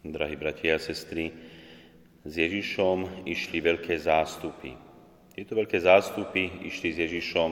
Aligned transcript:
Drahí 0.00 0.32
bratia 0.32 0.76
a 0.76 0.80
sestry, 0.80 1.28
s 2.24 2.32
Ježišom 2.32 3.28
išli 3.28 3.60
veľké 3.60 4.00
zástupy. 4.00 4.72
Tieto 5.36 5.52
veľké 5.52 5.76
zástupy 5.76 6.48
išli 6.64 6.96
s 6.96 7.04
Ježišom 7.04 7.50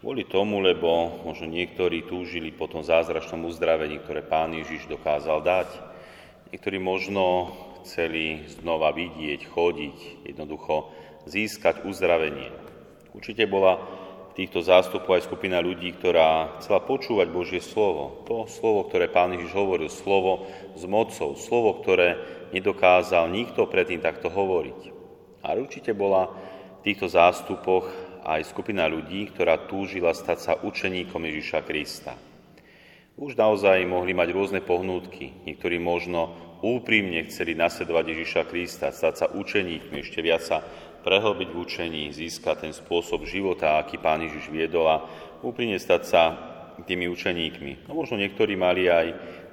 kvôli 0.00 0.24
tomu, 0.24 0.64
lebo 0.64 1.20
možno 1.28 1.44
niektorí 1.44 2.08
túžili 2.08 2.56
po 2.56 2.72
tom 2.72 2.80
zázračnom 2.80 3.44
uzdravení, 3.44 4.00
ktoré 4.00 4.24
Pán 4.24 4.56
Ježiš 4.56 4.88
dokázal 4.88 5.44
dať. 5.44 5.68
Niektorí 6.56 6.80
možno 6.80 7.52
chceli 7.84 8.48
znova 8.48 8.88
vidieť, 8.96 9.44
chodiť, 9.52 10.24
jednoducho 10.24 10.88
získať 11.28 11.84
uzdravenie. 11.84 12.48
Určite 13.12 13.44
bola 13.44 13.76
týchto 14.38 14.62
zástupov 14.62 15.18
aj 15.18 15.26
skupina 15.26 15.58
ľudí, 15.58 15.98
ktorá 15.98 16.62
chcela 16.62 16.78
počúvať 16.78 17.26
Božie 17.26 17.58
slovo. 17.58 18.22
To 18.30 18.46
slovo, 18.46 18.86
ktoré 18.86 19.10
Pán 19.10 19.34
Ježiš 19.34 19.50
hovoril, 19.50 19.90
slovo 19.90 20.46
s 20.78 20.86
mocou, 20.86 21.34
slovo, 21.34 21.82
ktoré 21.82 22.22
nedokázal 22.54 23.26
nikto 23.34 23.66
predtým 23.66 23.98
takto 23.98 24.30
hovoriť. 24.30 24.94
A 25.42 25.58
určite 25.58 25.90
bola 25.90 26.30
v 26.78 26.86
týchto 26.86 27.10
zástupoch 27.10 27.90
aj 28.22 28.46
skupina 28.46 28.86
ľudí, 28.86 29.26
ktorá 29.34 29.58
túžila 29.66 30.14
stať 30.14 30.38
sa 30.38 30.52
učeníkom 30.54 31.18
Ježiša 31.18 31.66
Krista. 31.66 32.14
Už 33.18 33.34
naozaj 33.34 33.82
mohli 33.90 34.14
mať 34.14 34.30
rôzne 34.30 34.62
pohnútky. 34.62 35.34
Niektorí 35.50 35.82
možno 35.82 36.30
úprimne 36.62 37.26
chceli 37.26 37.58
nasledovať 37.58 38.04
Ježiša 38.14 38.42
Krista, 38.46 38.94
stať 38.94 39.14
sa 39.18 39.26
učeníkmi, 39.34 39.98
ešte 39.98 40.22
viac 40.22 40.46
sa 40.46 40.62
prehlbiť 41.02 41.48
v 41.54 41.60
učení, 41.60 42.02
získať 42.10 42.68
ten 42.68 42.72
spôsob 42.74 43.24
života, 43.24 43.78
aký 43.78 43.98
Pán 43.98 44.22
Ježiš 44.24 44.50
viedol 44.50 44.86
a 44.88 45.02
úprimne 45.42 45.78
stať 45.78 46.02
sa 46.04 46.22
tými 46.84 47.10
učeníkmi. 47.10 47.90
No 47.90 47.98
možno 47.98 48.18
niektorí 48.18 48.54
mali 48.54 48.86
aj 48.86 49.06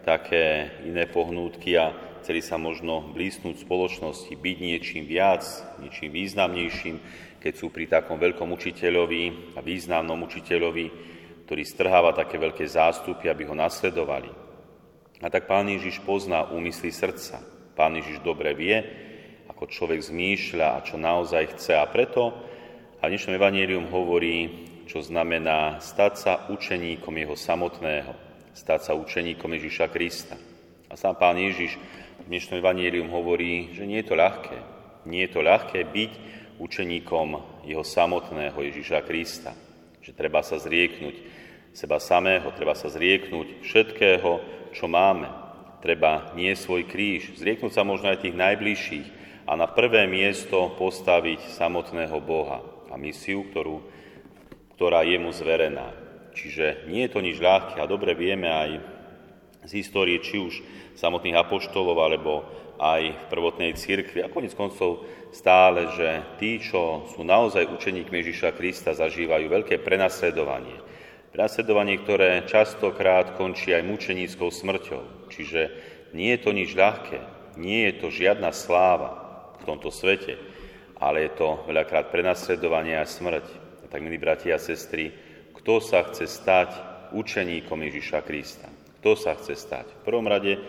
také 0.06 0.70
iné 0.86 1.10
pohnútky 1.10 1.74
a 1.78 1.94
chceli 2.22 2.46
sa 2.46 2.62
možno 2.62 3.02
blísnuť 3.14 3.66
spoločnosti, 3.66 4.30
byť 4.30 4.58
niečím 4.62 5.10
viac, 5.10 5.42
niečím 5.82 6.14
významnejším, 6.14 6.96
keď 7.42 7.54
sú 7.54 7.70
pri 7.74 7.86
takom 7.90 8.18
veľkom 8.18 8.50
učiteľovi 8.54 9.54
a 9.58 9.60
významnom 9.62 10.22
učiteľovi, 10.26 10.86
ktorý 11.46 11.64
strháva 11.66 12.14
také 12.14 12.42
veľké 12.42 12.66
zástupy, 12.66 13.30
aby 13.30 13.46
ho 13.46 13.54
nasledovali. 13.58 14.30
A 15.22 15.30
tak 15.30 15.50
Pán 15.50 15.70
Ježiš 15.70 16.02
pozná 16.02 16.50
úmysly 16.50 16.90
srdca. 16.90 17.42
Pán 17.78 17.98
Ježiš 17.98 18.22
dobre 18.26 18.54
vie, 18.58 18.78
ako 19.56 19.72
človek 19.72 20.04
zmýšľa 20.04 20.68
a 20.68 20.84
čo 20.84 21.00
naozaj 21.00 21.56
chce. 21.56 21.80
A 21.80 21.88
preto 21.88 22.36
a 23.00 23.08
v 23.08 23.16
dnešnom 23.16 23.40
evanílium 23.40 23.88
hovorí, 23.88 24.68
čo 24.84 25.00
znamená 25.00 25.80
stať 25.80 26.14
sa 26.20 26.34
učeníkom 26.52 27.16
jeho 27.16 27.40
samotného, 27.40 28.12
stať 28.52 28.92
sa 28.92 29.00
učeníkom 29.00 29.56
Ježiša 29.56 29.88
Krista. 29.96 30.36
A 30.92 31.00
sám 31.00 31.16
pán 31.16 31.40
Ježiš 31.40 31.80
v 32.20 32.28
dnešnom 32.28 32.60
evanílium 32.60 33.08
hovorí, 33.08 33.72
že 33.72 33.88
nie 33.88 34.04
je 34.04 34.12
to 34.12 34.20
ľahké. 34.20 34.60
Nie 35.08 35.32
je 35.32 35.40
to 35.40 35.40
ľahké 35.40 35.88
byť 35.88 36.12
učeníkom 36.60 37.64
jeho 37.64 37.84
samotného 37.88 38.60
Ježiša 38.60 39.08
Krista. 39.08 39.56
Že 40.04 40.20
treba 40.20 40.44
sa 40.44 40.60
zrieknúť 40.60 41.16
seba 41.72 42.04
samého, 42.04 42.52
treba 42.52 42.76
sa 42.76 42.92
zrieknúť 42.92 43.64
všetkého, 43.64 44.32
čo 44.76 44.92
máme. 44.92 45.45
Treba 45.86 46.34
nie 46.34 46.50
svoj 46.58 46.90
kríž, 46.90 47.38
zrieknúť 47.38 47.78
sa 47.78 47.86
možno 47.86 48.10
aj 48.10 48.26
tých 48.26 48.34
najbližších, 48.34 49.08
a 49.46 49.54
na 49.54 49.70
prvé 49.70 50.10
miesto 50.10 50.74
postaviť 50.74 51.54
samotného 51.54 52.18
Boha 52.18 52.66
a 52.90 52.98
misiu, 52.98 53.46
ktorú, 53.46 53.86
ktorá 54.74 55.06
je 55.06 55.22
mu 55.22 55.30
zverená. 55.30 55.94
Čiže 56.34 56.90
nie 56.90 57.06
je 57.06 57.14
to 57.14 57.22
nič 57.22 57.38
ľahké 57.38 57.78
a 57.80 57.86
dobre 57.86 58.18
vieme 58.18 58.50
aj 58.50 58.82
z 59.70 59.72
histórie 59.80 60.18
či 60.20 60.42
už 60.42 60.54
samotných 60.98 61.38
apoštolov 61.38 61.98
alebo 62.02 62.44
aj 62.82 63.02
v 63.16 63.24
prvotnej 63.32 63.72
cirkvi 63.78 64.26
a 64.26 64.34
konec 64.34 64.52
koncov 64.52 65.08
stále, 65.32 65.88
že 65.96 66.26
tí, 66.42 66.60
čo 66.60 67.08
sú 67.14 67.24
naozaj 67.24 67.72
učeníkmi 67.72 68.20
Ježiša 68.20 68.52
Krista, 68.58 68.92
zažívajú 68.98 69.48
veľké 69.48 69.80
prenasledovanie. 69.80 70.76
Prenasledovanie, 71.32 72.02
ktoré 72.04 72.44
častokrát 72.50 73.40
končí 73.40 73.72
aj 73.72 73.88
mučeníckou 73.88 74.52
smrťou. 74.52 75.15
Čiže 75.36 75.62
nie 76.16 76.32
je 76.32 76.40
to 76.40 76.56
nič 76.56 76.72
ľahké, 76.72 77.20
nie 77.60 77.92
je 77.92 77.94
to 78.00 78.08
žiadna 78.08 78.56
sláva, 78.56 79.26
v 79.62 79.74
tomto 79.74 79.90
svete, 79.90 80.38
ale 81.00 81.28
je 81.28 81.42
to 81.42 81.66
veľakrát 81.68 82.14
prenasledovanie 82.14 82.96
a 83.00 83.08
smrť. 83.08 83.46
A 83.82 83.86
tak, 83.90 84.06
milí 84.06 84.22
bratia 84.22 84.56
a 84.56 84.62
sestry, 84.62 85.10
kto 85.58 85.82
sa 85.82 86.06
chce 86.06 86.30
stať 86.30 86.70
učeníkom 87.16 87.82
Ježiša 87.90 88.22
Krista? 88.22 88.70
Kto 89.02 89.18
sa 89.18 89.34
chce 89.38 89.58
stať? 89.58 89.90
V 89.90 90.06
prvom 90.06 90.30
rade 90.30 90.62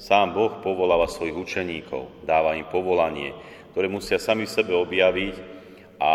sám 0.00 0.32
Boh 0.32 0.64
povoláva 0.64 1.10
svojich 1.10 1.36
učeníkov, 1.36 2.24
dáva 2.24 2.56
im 2.56 2.64
povolanie, 2.68 3.34
ktoré 3.72 3.90
musia 3.90 4.16
sami 4.16 4.46
v 4.46 4.54
sebe 4.54 4.72
objaviť 4.72 5.36
a 5.98 6.12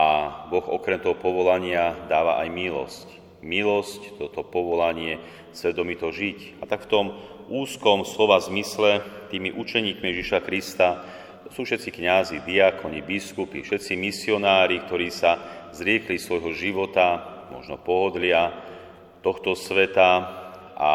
Boh 0.48 0.64
okrem 0.74 0.98
toho 0.98 1.14
povolania 1.20 2.08
dáva 2.08 2.40
aj 2.40 2.50
milosť. 2.50 3.08
Milosť, 3.44 4.16
toto 4.16 4.48
povolanie, 4.48 5.20
svedomito 5.52 6.08
žiť. 6.08 6.64
A 6.64 6.66
tak 6.66 6.88
v 6.88 6.92
tom 6.92 7.06
úzkom 7.54 8.02
slova 8.02 8.42
zmysle 8.42 9.06
tými 9.30 9.54
učeníkmi 9.54 10.10
Ježiša 10.10 10.42
Krista 10.42 11.06
sú 11.54 11.62
všetci 11.70 11.94
kňazi, 11.94 12.38
diakoni, 12.50 13.06
biskupy, 13.06 13.62
všetci 13.62 13.94
misionári, 13.94 14.82
ktorí 14.82 15.14
sa 15.14 15.38
zriekli 15.70 16.18
svojho 16.18 16.50
života, 16.58 17.22
možno 17.54 17.78
pohodlia 17.78 18.50
tohto 19.22 19.54
sveta 19.54 20.10
a 20.74 20.92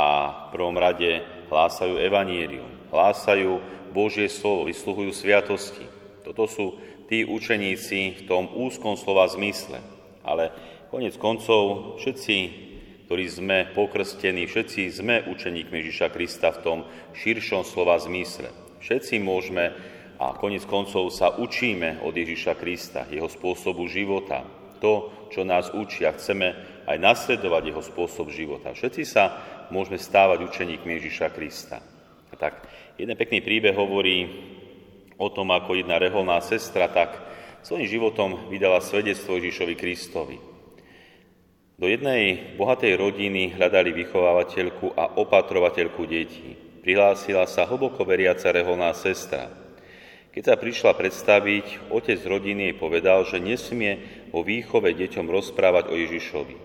v 0.50 0.58
prvom 0.58 0.74
rade 0.74 1.22
hlásajú 1.47 2.02
evanílium, 2.02 2.91
hlásajú 2.91 3.62
Božie 3.94 4.26
slovo, 4.26 4.66
vysluhujú 4.66 5.14
sviatosti. 5.14 5.86
Toto 6.26 6.50
sú 6.50 6.66
tí 7.06 7.22
učeníci 7.22 8.18
v 8.18 8.22
tom 8.26 8.50
úzkom 8.50 8.98
slova 8.98 9.30
zmysle. 9.30 9.78
Ale 10.26 10.50
konec 10.91 11.14
koncov 11.16 11.97
všetci, 12.02 12.67
ktorí 13.08 13.24
sme 13.24 13.72
pokrstení, 13.72 14.44
všetci 14.44 14.80
sme 14.92 15.24
učeníkmi 15.32 15.80
Ježiša 15.80 16.12
Krista 16.12 16.52
v 16.52 16.60
tom 16.60 16.78
širšom 17.16 17.64
slova 17.64 17.96
zmysle. 17.96 18.52
Všetci 18.84 19.16
môžeme 19.24 19.72
a 20.20 20.36
konec 20.36 20.69
koncov 20.69 21.08
sa 21.08 21.32
učíme 21.32 22.04
od 22.04 22.12
Ježiša 22.12 22.60
Krista, 22.60 23.08
jeho 23.08 23.24
spôsobu 23.32 23.88
života, 23.88 24.44
to, 24.76 25.08
čo 25.32 25.41
nás 25.41 25.72
učí 25.72 26.04
a 26.04 26.12
chceme 26.12 26.52
aj 26.84 27.00
nasledovať 27.00 27.72
jeho 27.72 27.80
spôsob 27.80 28.28
života. 28.28 28.76
Všetci 28.76 29.02
sa 29.08 29.41
môžeme 29.72 29.97
stávať 29.97 30.44
učeníkmi 30.44 31.00
Ježiša 31.00 31.32
Krista. 31.32 31.80
A 32.28 32.34
tak 32.36 32.60
jeden 33.00 33.16
pekný 33.16 33.41
príbeh 33.41 33.72
hovorí 33.72 34.28
o 35.16 35.32
tom, 35.32 35.48
ako 35.48 35.80
jedna 35.80 35.97
reholná 35.97 36.44
sestra 36.44 36.92
tak 36.92 37.16
svojím 37.64 37.88
životom 37.88 38.52
vydala 38.52 38.84
svedectvo 38.84 39.41
Ježišovi 39.41 39.74
Kristovi. 39.80 40.47
Do 41.78 41.87
jednej 41.87 42.59
bohatej 42.59 42.99
rodiny 42.99 43.55
hľadali 43.55 43.94
vychovávateľku 43.94 44.99
a 44.99 45.15
opatrovateľku 45.15 46.11
detí. 46.11 46.59
Prihlásila 46.83 47.47
sa 47.47 47.71
hlboko 47.71 48.03
veriaca 48.03 48.50
reholná 48.50 48.91
sestra. 48.99 49.47
Keď 50.34 50.43
sa 50.43 50.59
prišla 50.59 50.99
predstaviť, 50.99 51.94
otec 51.94 52.19
rodiny 52.27 52.75
jej 52.75 52.75
povedal, 52.75 53.22
že 53.31 53.39
nesmie 53.39 54.03
o 54.34 54.43
výchove 54.43 54.91
deťom 54.91 55.31
rozprávať 55.31 55.87
o 55.87 55.94
Ježišovi. 55.94 56.56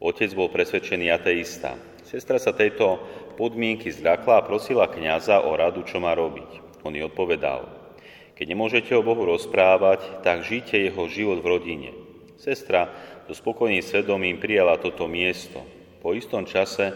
Otec 0.00 0.32
bol 0.32 0.48
presvedčený 0.48 1.12
ateista. 1.12 1.76
Sestra 2.00 2.40
sa 2.40 2.56
tejto 2.56 2.96
podmienky 3.36 3.92
zľakla 3.92 4.40
a 4.40 4.46
prosila 4.48 4.88
kňaza 4.88 5.44
o 5.44 5.52
radu, 5.52 5.84
čo 5.84 6.00
má 6.00 6.16
robiť. 6.16 6.80
On 6.88 6.92
jej 6.96 7.04
odpovedal, 7.04 7.68
keď 8.32 8.46
nemôžete 8.48 8.96
o 8.96 9.04
Bohu 9.04 9.28
rozprávať, 9.28 10.24
tak 10.24 10.40
žite 10.40 10.80
jeho 10.80 11.04
život 11.04 11.44
v 11.44 11.50
rodine. 11.52 11.90
Sestra 12.36 12.92
so 13.26 13.34
spokojným 13.34 13.82
svedomím 13.82 14.38
prijala 14.38 14.78
toto 14.78 15.10
miesto. 15.10 15.60
Po 16.00 16.14
istom 16.14 16.46
čase 16.46 16.94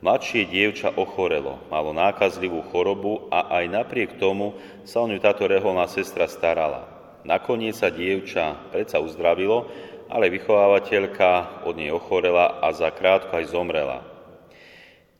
Mladšie 0.00 0.48
dievča 0.48 0.96
ochorelo, 0.96 1.60
malo 1.68 1.92
nákazlivú 1.92 2.64
chorobu 2.72 3.28
a 3.28 3.60
aj 3.60 3.64
napriek 3.68 4.16
tomu 4.16 4.56
sa 4.88 5.04
o 5.04 5.06
ňu 5.06 5.20
táto 5.20 5.44
reholná 5.44 5.84
sestra 5.92 6.24
starala. 6.24 6.88
Nakoniec 7.28 7.76
sa 7.76 7.92
dievča 7.92 8.72
predsa 8.72 8.96
uzdravilo, 8.96 9.68
ale 10.08 10.32
vychovávateľka 10.32 11.62
od 11.68 11.76
nej 11.76 11.92
ochorela 11.92 12.64
a 12.64 12.72
za 12.72 12.88
krátko 12.88 13.44
aj 13.44 13.52
zomrela. 13.52 14.00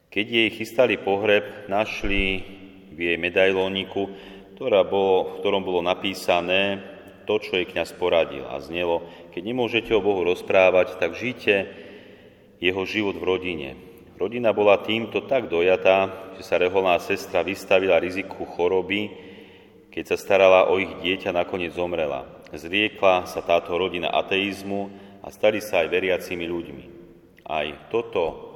Keď 0.08 0.26
jej 0.32 0.48
chystali 0.48 0.96
pohreb, 0.96 1.68
našli 1.68 2.40
v 2.96 2.98
jej 3.04 3.16
medailóniku, 3.20 4.08
ktorá 4.56 4.80
bolo, 4.80 5.36
v 5.36 5.44
ktorom 5.44 5.60
bolo 5.60 5.84
napísané 5.84 6.80
to, 7.30 7.38
čo 7.38 7.54
jej 7.54 7.70
kniaz 7.70 7.94
poradil 7.94 8.42
a 8.50 8.58
znelo, 8.58 9.06
keď 9.30 9.42
nemôžete 9.46 9.94
o 9.94 10.02
Bohu 10.02 10.26
rozprávať, 10.26 10.98
tak 10.98 11.14
žite 11.14 11.70
jeho 12.58 12.82
život 12.82 13.14
v 13.14 13.22
rodine. 13.22 13.70
Rodina 14.18 14.50
bola 14.50 14.82
týmto 14.82 15.22
tak 15.30 15.46
dojatá, 15.46 16.34
že 16.34 16.42
sa 16.42 16.58
reholná 16.58 16.98
sestra 16.98 17.46
vystavila 17.46 18.02
riziku 18.02 18.42
choroby, 18.42 19.14
keď 19.94 20.10
sa 20.10 20.16
starala 20.18 20.66
o 20.74 20.82
ich 20.82 20.90
dieťa, 20.98 21.30
nakoniec 21.30 21.70
zomrela. 21.70 22.26
Zriekla 22.50 23.30
sa 23.30 23.46
táto 23.46 23.78
rodina 23.78 24.10
ateizmu 24.10 24.90
a 25.22 25.30
stali 25.30 25.62
sa 25.62 25.86
aj 25.86 25.88
veriacimi 25.94 26.50
ľuďmi. 26.50 26.84
Aj 27.46 27.66
toto 27.94 28.50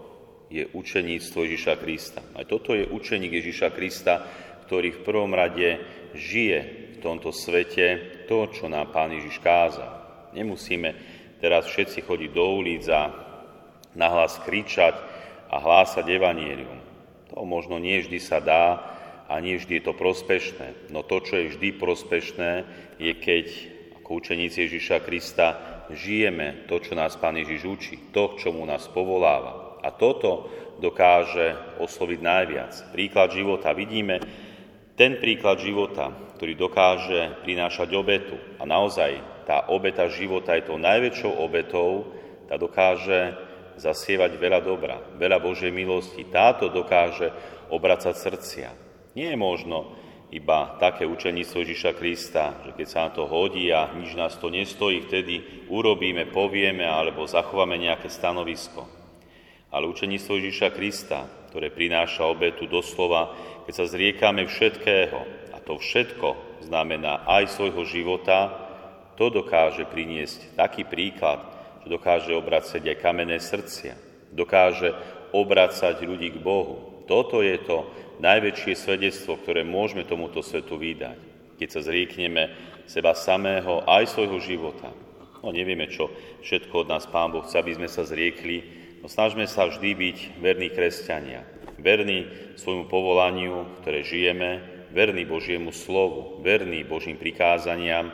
je 0.50 0.67
učeníctvo 0.67 1.38
Ježiša 1.47 1.75
Krista. 1.79 2.27
Aj 2.35 2.43
toto 2.43 2.75
je 2.75 2.91
učeník 2.91 3.38
Ježiša 3.38 3.70
Krista, 3.70 4.27
ktorý 4.67 4.99
v 4.99 5.05
prvom 5.06 5.31
rade 5.31 5.79
žije 6.19 6.84
tomto 7.05 7.29
svete 7.37 7.87
to, 8.25 8.49
čo 8.49 8.73
nám 8.73 8.89
Pán 8.89 9.12
Ježiš 9.12 9.37
kázal. 9.45 9.93
Nemusíme 10.33 10.97
teraz 11.45 11.69
všetci 11.69 12.01
chodiť 12.01 12.31
do 12.33 12.45
ulic 12.56 12.89
a 12.89 13.12
nahlas 13.93 14.41
kričať 14.41 14.97
a 15.53 15.61
hlásať 15.61 16.09
evanielium. 16.09 16.81
To 17.37 17.45
možno 17.45 17.77
nie 17.77 18.01
vždy 18.01 18.17
sa 18.17 18.41
dá 18.41 18.81
a 19.29 19.37
nie 19.45 19.61
vždy 19.61 19.81
je 19.81 19.85
to 19.85 19.93
prospešné. 19.93 20.89
No 20.89 21.05
to, 21.05 21.21
čo 21.21 21.37
je 21.37 21.53
vždy 21.53 21.69
prospešné, 21.77 22.53
je 22.97 23.12
keď 23.12 23.47
ako 24.01 24.21
učeníci 24.25 24.65
Ježiša 24.65 25.05
Krista 25.05 25.47
žijeme 25.93 26.65
to, 26.65 26.81
čo 26.81 26.97
nás 26.97 27.21
Pán 27.21 27.37
Ježiš 27.37 27.62
učí, 27.69 27.95
to, 28.17 28.41
čo 28.41 28.53
mu 28.53 28.65
nás 28.65 28.89
povoláva. 28.89 29.81
A 29.85 29.93
toto 29.93 30.49
dokáže 30.81 31.77
osloviť 31.77 32.21
najviac. 32.25 32.73
Príklad 32.97 33.37
života. 33.37 33.77
Vidíme 33.77 34.21
ten 34.94 35.19
príklad 35.19 35.58
života, 35.58 36.14
ktorý 36.38 36.55
dokáže 36.55 37.43
prinášať 37.43 37.91
obetu. 37.94 38.38
A 38.58 38.64
naozaj 38.67 39.19
tá 39.46 39.67
obeta 39.70 40.06
života 40.06 40.55
je 40.55 40.67
tou 40.70 40.79
najväčšou 40.79 41.32
obetou, 41.43 42.14
tá 42.46 42.55
dokáže 42.55 43.35
zasievať 43.75 44.38
veľa 44.38 44.61
dobra, 44.62 45.02
veľa 45.19 45.43
Božej 45.43 45.75
milosti. 45.75 46.23
Táto 46.31 46.70
dokáže 46.70 47.35
obracať 47.75 48.14
srdcia. 48.14 48.69
Nie 49.19 49.35
je 49.35 49.38
možno 49.38 49.99
iba 50.35 50.79
také 50.82 51.06
učeníctvo 51.06 51.62
Ježiša 51.62 51.93
Krista, 51.94 52.58
že 52.67 52.75
keď 52.75 52.87
sa 52.87 52.99
na 53.06 53.11
to 53.14 53.26
hodí 53.26 53.70
a 53.70 53.91
nič 53.94 54.19
nás 54.19 54.35
to 54.38 54.50
nestojí, 54.50 55.06
vtedy 55.06 55.67
urobíme, 55.70 56.31
povieme 56.35 56.82
alebo 56.82 57.26
zachováme 57.26 57.79
nejaké 57.79 58.11
stanovisko. 58.11 59.04
Ale 59.75 59.91
učeníctvo 59.91 60.38
Ježiša 60.38 60.71
Krista, 60.71 61.26
ktoré 61.50 61.75
prináša 61.75 62.31
obetu 62.31 62.71
doslova, 62.71 63.35
keď 63.67 63.75
sa 63.75 63.91
zriekame 63.91 64.47
všetkého, 64.47 65.19
a 65.50 65.59
to 65.59 65.82
všetko 65.82 66.62
znamená 66.62 67.26
aj 67.26 67.59
svojho 67.59 67.82
života, 67.82 68.55
to 69.19 69.35
dokáže 69.35 69.82
priniesť 69.91 70.55
taký 70.55 70.87
príklad, 70.87 71.43
že 71.82 71.91
dokáže 71.91 72.31
obracať 72.31 72.87
aj 72.87 73.03
kamenné 73.03 73.43
srdcia, 73.43 73.99
dokáže 74.31 74.94
obracať 75.35 76.06
ľudí 76.06 76.38
k 76.38 76.38
Bohu. 76.38 77.03
Toto 77.11 77.43
je 77.43 77.59
to 77.59 77.91
najväčšie 78.23 78.79
svedectvo, 78.79 79.43
ktoré 79.43 79.67
môžeme 79.67 80.06
tomuto 80.06 80.38
svetu 80.38 80.79
vydať, 80.79 81.19
keď 81.59 81.69
sa 81.75 81.81
zriekneme 81.82 82.43
seba 82.87 83.11
samého 83.11 83.82
aj 83.91 84.06
svojho 84.06 84.38
života. 84.38 84.94
No 85.43 85.50
nevieme, 85.50 85.91
čo 85.91 86.15
všetko 86.47 86.87
od 86.87 86.91
nás 86.94 87.11
Pán 87.11 87.35
Boh 87.35 87.43
chce, 87.43 87.59
aby 87.59 87.75
sme 87.75 87.91
sa 87.91 88.06
zriekli, 88.06 88.84
no 89.05 89.12
snažme 89.12 89.45
sa 89.45 89.69
vždy 89.69 89.93
byť 89.93 90.19
verní 90.41 90.73
kresťania, 90.73 91.45
verní 91.77 92.25
svojmu 92.56 92.89
povolaniu, 92.89 93.69
ktoré 93.85 94.01
žijeme, 94.01 94.65
verní 94.97 95.29
Božiemu 95.29 95.77
slovu, 95.77 96.41
verní 96.41 96.89
Božím 96.89 97.21
prikázaniam, 97.21 98.09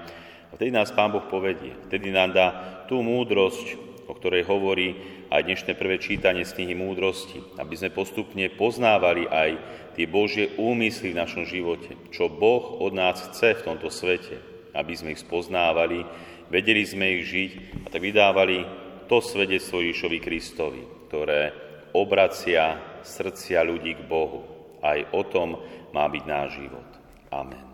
a 0.50 0.58
vtedy 0.58 0.74
nás 0.74 0.90
Pán 0.90 1.14
Boh 1.14 1.22
povedie. 1.30 1.78
Vtedy 1.86 2.10
nám 2.10 2.34
dá 2.34 2.48
tú 2.90 3.06
múdrosť, 3.06 3.78
o 4.10 4.18
ktorej 4.18 4.42
hovorí 4.50 4.98
aj 5.30 5.46
dnešné 5.46 5.78
prvé 5.78 6.02
čítanie 6.02 6.42
z 6.42 6.58
knihy 6.58 6.74
múdrosti, 6.74 7.38
aby 7.62 7.78
sme 7.78 7.94
postupne 7.94 8.50
poznávali 8.50 9.30
aj 9.30 9.50
tie 9.94 10.10
Božie 10.10 10.50
úmysly 10.58 11.14
v 11.14 11.22
našom 11.22 11.46
živote, 11.46 11.94
čo 12.10 12.26
Boh 12.26 12.82
od 12.82 12.90
nás 12.90 13.30
chce 13.30 13.62
v 13.62 13.64
tomto 13.70 13.94
svete, 13.94 14.42
aby 14.74 14.90
sme 14.98 15.14
ich 15.14 15.22
spoznávali, 15.22 16.02
vedeli 16.50 16.82
sme 16.82 17.22
ich 17.22 17.30
žiť 17.30 17.50
a 17.86 17.94
tak 17.94 18.02
vydávali 18.02 18.89
to 19.10 19.18
svedectvo 19.18 19.82
Ježišovi 19.82 20.18
Kristovi, 20.22 20.82
ktoré 21.10 21.50
obracia 21.98 22.78
srdcia 23.02 23.66
ľudí 23.66 23.98
k 23.98 24.06
Bohu. 24.06 24.46
Aj 24.78 25.02
o 25.10 25.26
tom 25.26 25.58
má 25.90 26.06
byť 26.06 26.24
náš 26.30 26.62
život. 26.62 26.88
Amen. 27.34 27.69